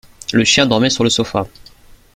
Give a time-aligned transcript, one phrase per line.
[0.33, 1.45] Le chien dormait sur le sofa.